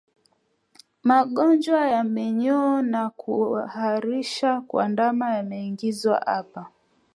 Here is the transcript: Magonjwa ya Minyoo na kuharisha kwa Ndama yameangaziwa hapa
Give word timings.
Magonjwa 1.03 1.81
ya 1.89 2.03
Minyoo 2.03 2.81
na 2.81 3.09
kuharisha 3.09 4.61
kwa 4.61 4.87
Ndama 4.89 5.35
yameangaziwa 5.35 6.23
hapa 6.25 6.67